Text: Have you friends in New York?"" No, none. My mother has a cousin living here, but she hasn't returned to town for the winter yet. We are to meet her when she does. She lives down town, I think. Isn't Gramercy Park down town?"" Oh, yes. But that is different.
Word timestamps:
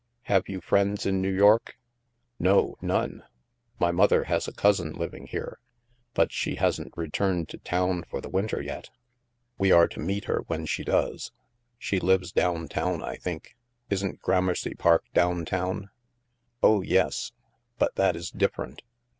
Have 0.23 0.49
you 0.49 0.61
friends 0.61 1.05
in 1.05 1.21
New 1.21 1.31
York?"" 1.31 1.77
No, 2.49 2.75
none. 2.81 3.21
My 3.77 3.91
mother 3.91 4.23
has 4.23 4.47
a 4.47 4.51
cousin 4.51 4.93
living 4.93 5.27
here, 5.27 5.59
but 6.15 6.31
she 6.31 6.55
hasn't 6.55 6.97
returned 6.97 7.49
to 7.49 7.59
town 7.59 8.05
for 8.09 8.19
the 8.19 8.27
winter 8.27 8.59
yet. 8.59 8.89
We 9.59 9.71
are 9.71 9.87
to 9.89 9.99
meet 9.99 10.25
her 10.25 10.39
when 10.47 10.65
she 10.65 10.83
does. 10.83 11.31
She 11.77 11.99
lives 11.99 12.31
down 12.31 12.67
town, 12.67 13.03
I 13.03 13.17
think. 13.17 13.55
Isn't 13.91 14.23
Gramercy 14.23 14.73
Park 14.73 15.03
down 15.13 15.45
town?"" 15.45 15.91
Oh, 16.63 16.81
yes. 16.81 17.31
But 17.77 17.93
that 17.93 18.15
is 18.15 18.31
different. 18.31 18.81